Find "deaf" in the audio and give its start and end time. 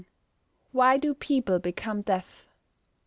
2.01-2.47